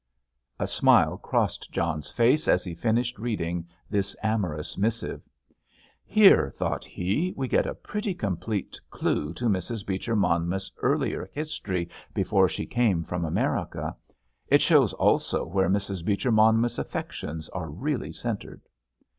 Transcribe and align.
A 0.59 0.65
smile 0.65 1.15
crossed 1.19 1.69
John's 1.71 2.09
face 2.09 2.47
as 2.47 2.63
he 2.63 2.73
finished 2.73 3.19
reading 3.19 3.67
this 3.87 4.15
amorous 4.23 4.75
missive. 4.75 5.21
"Here," 6.03 6.49
thought 6.49 6.83
he, 6.83 7.35
"we 7.37 7.47
get 7.47 7.67
a 7.67 7.75
pretty 7.75 8.15
complete 8.15 8.81
clue 8.89 9.31
to 9.35 9.45
Mrs. 9.45 9.85
Beecher 9.85 10.15
Monmouth's 10.15 10.71
earlier 10.81 11.29
history 11.33 11.87
before 12.15 12.49
she 12.49 12.65
came 12.65 13.03
from 13.03 13.23
America. 13.23 13.95
It 14.47 14.63
shows 14.63 14.91
also 14.93 15.45
where 15.45 15.69
Mrs. 15.69 16.03
Beecher 16.03 16.31
Monmouth's 16.31 16.79
affections 16.79 17.47
are 17.49 17.69
really 17.69 18.11
centred." 18.11 18.61